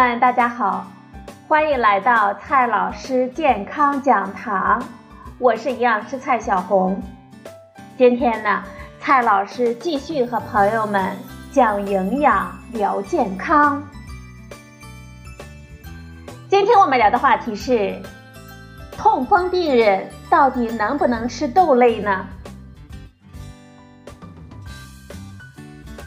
[0.00, 0.86] 们，大家好，
[1.46, 4.82] 欢迎来到蔡老师健康讲堂，
[5.38, 6.98] 我是营养师蔡小红。
[7.98, 8.64] 今天呢，
[8.98, 11.14] 蔡老师继续和朋友们
[11.52, 13.82] 讲营养聊健康。
[16.48, 18.00] 今天我们聊的话题是：
[18.96, 22.24] 痛风病人到底能不能吃豆类呢？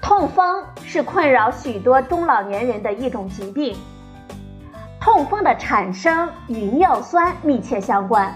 [0.00, 3.76] 痛风是困扰许多中老年人的一种疾病。
[5.00, 8.34] 痛风的产生与尿酸密切相关，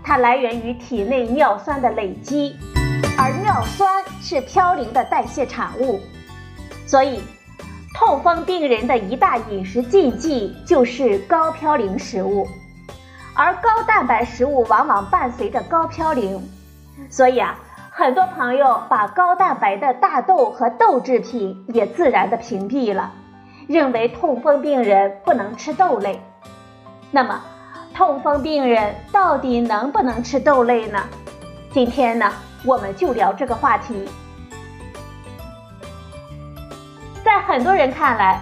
[0.00, 2.56] 它来源于体内尿酸的累积，
[3.18, 5.98] 而尿酸是嘌呤的代谢产物，
[6.86, 7.20] 所以
[7.98, 12.46] 痛风病人的一大饮食禁忌就是高嘌呤食物，
[13.34, 16.40] 而高蛋白食物往往伴随着高嘌呤，
[17.10, 17.58] 所以啊。
[17.94, 23.12] 很多朋友把高蛋白的大豆和豆制品也自然的屏蔽了，
[23.68, 26.18] 认为痛风病人不能吃豆类。
[27.10, 27.38] 那么，
[27.94, 31.00] 痛风病人到底能不能吃豆类呢？
[31.70, 32.32] 今天呢，
[32.64, 34.08] 我们就聊这个话题。
[37.22, 38.40] 在很多人看来，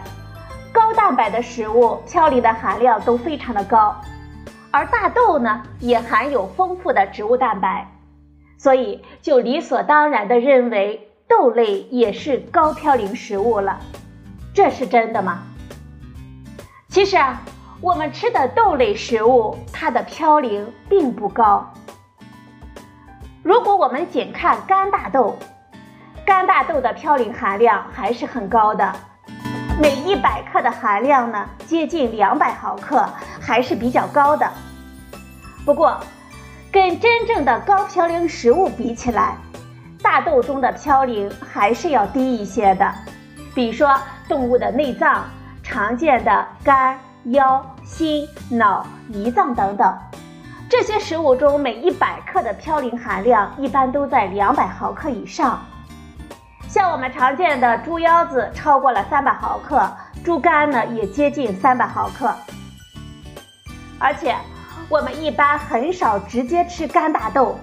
[0.73, 3.97] 高蛋白的食物嘌呤的含量都非常的高，
[4.71, 7.85] 而大豆呢，也含有丰富的植物蛋白。
[8.61, 13.81] 所以就理所当然地认为豆类也是高嘌呤食物了，
[14.53, 15.45] 这是真的吗？
[16.91, 17.41] 其实啊，
[17.81, 21.73] 我们吃的豆类食物，它的嘌呤并不高。
[23.43, 25.39] 如果我们仅看干大豆，
[26.27, 28.95] 干大豆的嘌呤含量还是很高的，
[29.81, 33.09] 每一百克的含量呢接近两百毫克，
[33.41, 34.47] 还是比较高的。
[35.65, 35.99] 不过，
[36.73, 39.37] 跟真正的高嘌呤食物比起来，
[40.01, 42.89] 大豆中的嘌呤还是要低一些的。
[43.53, 43.93] 比如说
[44.29, 45.25] 动物的内脏，
[45.65, 49.99] 常见的肝、腰、心、脑、胰脏等等，
[50.69, 55.61] 这些食物中每一百克的嘌呤含量一般都在两百毫克以上。
[56.69, 59.91] 像我们常见的猪腰子超过了三百毫克，
[60.25, 62.33] 猪肝呢也接近三百毫克，
[63.99, 64.37] 而且。
[64.91, 67.57] 我们一般很少直接吃干大豆，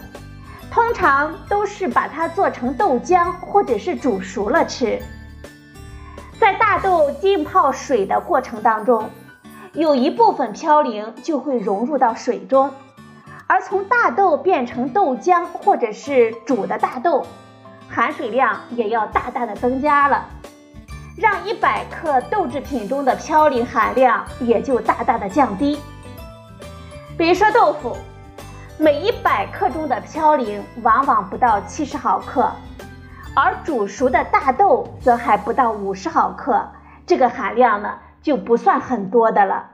[0.71, 4.97] 通常都是把它做成豆浆或者是煮熟了吃。
[6.39, 9.09] 在大豆浸泡水的过程当中，
[9.73, 12.71] 有一部分嘌呤就会融入到水中，
[13.45, 17.27] 而从大豆变成豆浆或者是煮的大豆，
[17.89, 20.25] 含水量也要大大的增加了，
[21.17, 25.77] 让一百克豆制品中的嘌呤含量也就大大的降低。
[27.17, 27.97] 比如说豆腐，
[28.77, 32.51] 每一百克中的嘌呤往往不到七十毫克，
[33.35, 36.63] 而煮熟的大豆则还不到五十毫克，
[37.07, 39.67] 这个含量呢就不算很多的了。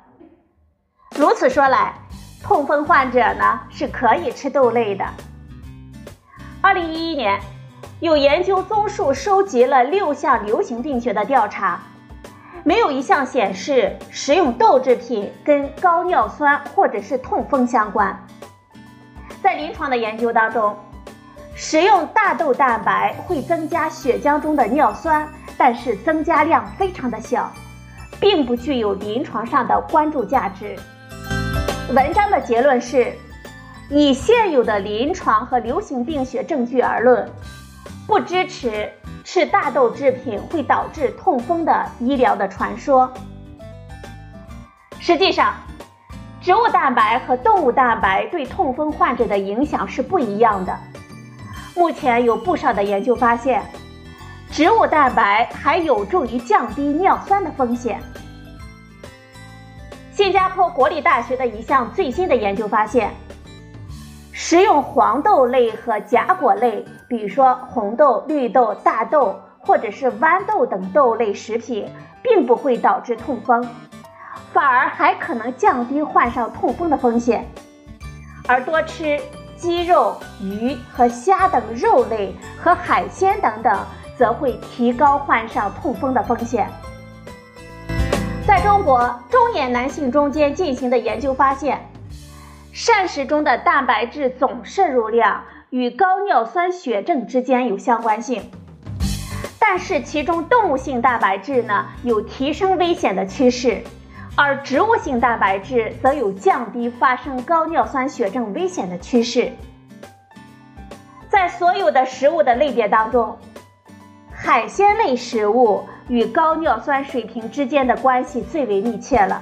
[1.18, 1.94] 如此说来，
[2.42, 5.06] 痛风患者呢是可以吃豆类的。
[6.62, 7.42] 二零一一年，
[8.00, 11.78] 有研究综述收集了六项流行病学的调查。
[12.66, 18.18] 没有一项显示食用豆制品跟高尿酸或者是痛风相关。
[19.42, 20.74] 在临床的研究当中，
[21.56, 27.52] 食用大豆蛋白会增加血浆中的尿酸，但是增加量非常的小，
[28.20, 30.78] 并不具有临床上的关注价值。
[31.94, 33.12] 文章的结论是，
[33.90, 37.30] 以现有的临床和流行病学证据而论，
[38.08, 38.90] 不支持。
[39.24, 43.12] 吃大豆制品会导致痛风的医疗的传说，
[45.00, 45.54] 实际上，
[46.42, 50.78] 植物蛋白和动物蛋白对痛风患者的影响是不一样的。
[51.76, 53.64] 目前有不少的研究发现，
[54.52, 58.02] 植物蛋白还有助于降低尿酸的风险。
[60.12, 63.12] 新加坡国立大学的一项最新的研究发现。
[64.36, 71.88] 食用黄豆类和荚果类，比如说红豆、绿豆、大豆或者是豌豆等豆类食品，
[72.24, 73.64] 并不会导致痛风，
[74.52, 77.48] 反而还可能降低患上痛风的风险。
[78.48, 79.22] 而多吃
[79.56, 83.80] 鸡肉、鱼和虾等肉类和海鲜等等，
[84.18, 86.68] 则会提高患上痛风的风险。
[88.48, 91.80] 在中国中年男性中间进行的研究发现。
[92.76, 95.44] 膳食中的蛋白质总摄入量
[95.74, 98.44] 与高尿酸血症之间有相关性，
[99.58, 103.82] 但是其中动物性蛋白质呢有提升危险的趋势，
[104.36, 109.52] 而植物性蛋白质则有降低发生高尿酸血症危险的趋势。
[111.28, 113.36] 在所有的食物的类别当中，
[114.32, 119.42] 海鲜类食物与高尿酸水平之间的关系最为密切了，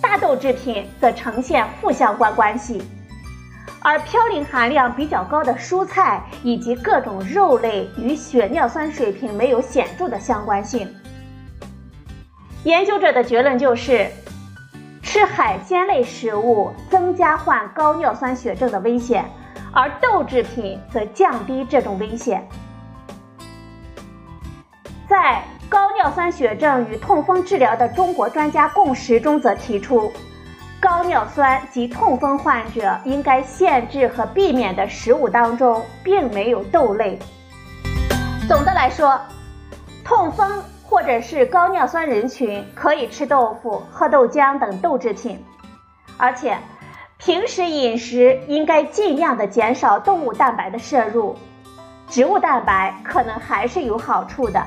[0.00, 2.80] 大豆制品则呈现负相关关系，
[3.86, 10.92] 而嘌呤含量比较高的蔬菜以及各种肉类与血尿酸水平没有显著的相关性。
[12.64, 14.10] 研究者的结论就是，
[15.04, 19.24] 吃海鲜类食物增加患高尿酸血症的危险，
[19.72, 22.44] 而豆制品则降低这种危险。
[25.08, 30.12] 在高尿酸血症与痛风治疗的中国专家共识中，则提出，
[30.78, 37.18] 高尿酸及痛风患者应该限制和避免的食物当中，并没有豆类。
[38.46, 39.18] 总的来说，
[40.04, 45.42] 痛风或者是高尿酸人群可以吃豆腐、喝豆浆等豆制品，
[46.18, 46.56] 而且
[47.18, 51.36] 平时饮食应该尽量的减少动物蛋白的摄入，
[52.08, 54.62] 植物蛋白可能还是有好处的。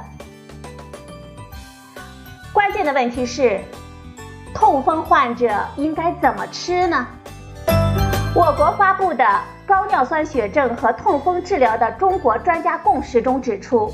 [2.51, 3.61] 关键的问题是，
[4.53, 7.05] 痛风患者应该怎么吃呢？
[8.35, 9.23] 我国发布的
[9.67, 13.91] 《高尿酸血症和痛风治疗的中国专家共识》中指出，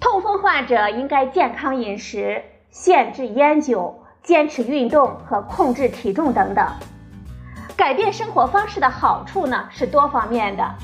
[0.00, 6.66] 痛风患者应该健康饮食、限制烟酒、坚持运动和控制体重等等。
[7.76, 10.74] 改变生活方式的好处呢是多方面的。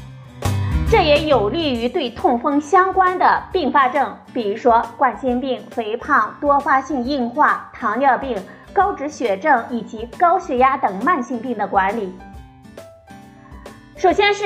[0.90, 8.42] 这也有利于对痛风相关的并发症，比如说冠心病、肥胖、多发性硬化、糖尿病、
[8.72, 12.16] 高脂血症以及高血压等慢性病的管理。
[13.98, 14.44] 首先是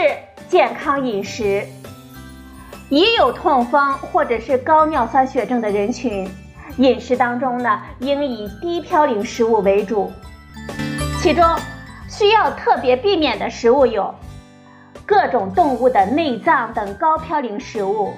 [0.49, 1.65] 健康饮食，
[2.89, 6.29] 已有痛风或者是高尿酸血症的人群，
[6.79, 10.11] 饮食当中呢应以低嘌呤食物为主，
[11.21, 11.45] 其中
[12.09, 14.13] 需要特别避免的食物有。
[15.05, 18.13] 各种动物的内脏等高嘌呤食物，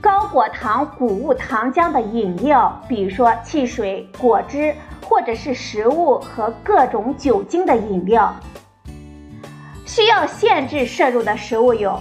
[0.00, 4.74] 高果糖谷物糖浆的饮料，比如说汽水、果汁，
[5.08, 8.34] 或者是食物和各种酒精的饮料。
[9.86, 11.98] 需要限制摄入的食物有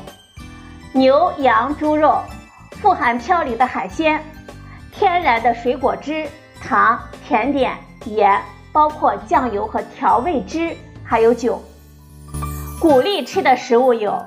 [0.93, 2.19] 牛、羊、猪肉，
[2.81, 4.21] 富含嘌呤的海鲜，
[4.91, 6.27] 天然的水果汁、
[6.61, 8.41] 糖、甜点、盐，
[8.71, 11.61] 包括酱油和调味汁，还有酒。
[12.81, 14.25] 鼓励吃的食物有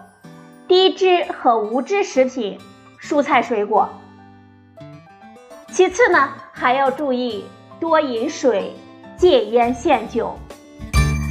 [0.68, 2.56] 低脂和无脂食品、
[3.02, 3.88] 蔬菜水果。
[5.72, 7.44] 其次呢，还要注意
[7.80, 8.72] 多饮水，
[9.16, 10.38] 戒烟限酒。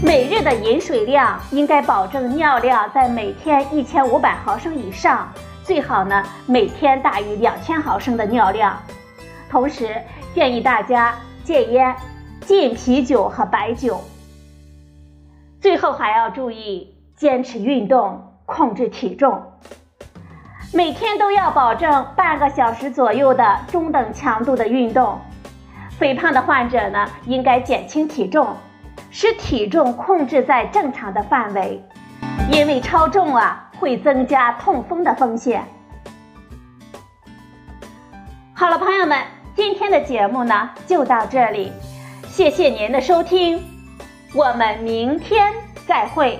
[0.03, 5.31] 每日的饮水量应该保证尿量在每天一千五百毫升以上，
[5.63, 8.77] 最好呢每天大于两千毫升的尿量。
[9.49, 9.95] 同时
[10.35, 11.15] 建议大家
[11.45, 11.95] 戒烟，
[12.41, 14.01] 禁啤酒和白酒。
[15.61, 16.92] 最后还要注意。
[17.23, 19.41] 坚持运动，控制体重，
[20.73, 25.17] 每天都要保证半个小时左右的中等强度的运动。
[25.97, 28.45] 肥胖的患者呢，应该减轻体重，
[29.09, 31.81] 使体重控制在正常的范围，
[32.51, 35.63] 因为超重啊会增加痛风的风险。
[38.53, 39.17] 好了，朋友们，
[39.55, 41.71] 今天的节目呢就到这里，
[42.25, 43.63] 谢谢您的收听，
[44.35, 45.53] 我们明天
[45.87, 46.37] 再会。